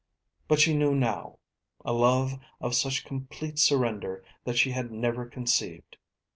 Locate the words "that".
4.45-4.57